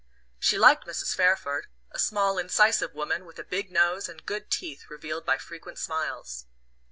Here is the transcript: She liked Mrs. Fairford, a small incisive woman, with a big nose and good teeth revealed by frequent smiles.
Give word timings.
She 0.39 0.57
liked 0.57 0.87
Mrs. 0.87 1.13
Fairford, 1.13 1.67
a 1.91 1.99
small 1.99 2.39
incisive 2.39 2.95
woman, 2.95 3.23
with 3.23 3.37
a 3.37 3.43
big 3.43 3.71
nose 3.71 4.09
and 4.09 4.25
good 4.25 4.49
teeth 4.49 4.89
revealed 4.89 5.27
by 5.27 5.37
frequent 5.37 5.77
smiles. 5.77 6.47